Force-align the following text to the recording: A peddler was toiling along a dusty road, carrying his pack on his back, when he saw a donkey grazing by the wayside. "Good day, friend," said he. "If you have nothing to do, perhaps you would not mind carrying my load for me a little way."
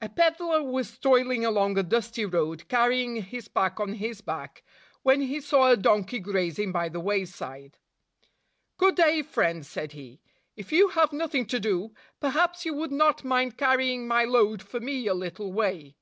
A 0.00 0.08
peddler 0.08 0.62
was 0.62 1.00
toiling 1.00 1.44
along 1.44 1.76
a 1.78 1.82
dusty 1.82 2.24
road, 2.24 2.68
carrying 2.68 3.20
his 3.24 3.48
pack 3.48 3.80
on 3.80 3.94
his 3.94 4.20
back, 4.20 4.62
when 5.02 5.20
he 5.20 5.40
saw 5.40 5.68
a 5.72 5.76
donkey 5.76 6.20
grazing 6.20 6.70
by 6.70 6.88
the 6.88 7.00
wayside. 7.00 7.76
"Good 8.76 8.94
day, 8.94 9.20
friend," 9.22 9.66
said 9.66 9.94
he. 9.98 10.20
"If 10.54 10.70
you 10.70 10.90
have 10.90 11.12
nothing 11.12 11.44
to 11.46 11.58
do, 11.58 11.92
perhaps 12.20 12.64
you 12.64 12.72
would 12.74 12.92
not 12.92 13.24
mind 13.24 13.58
carrying 13.58 14.06
my 14.06 14.22
load 14.22 14.62
for 14.62 14.78
me 14.78 15.08
a 15.08 15.12
little 15.14 15.52
way." 15.52 15.96